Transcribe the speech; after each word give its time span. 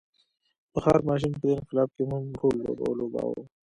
بخار 0.73 0.99
ماشین 1.09 1.31
په 1.39 1.43
دې 1.47 1.51
انقلاب 1.59 1.89
کې 1.95 2.03
مهم 2.11 2.29
رول 2.41 2.57
ولوباوه. 2.87 3.41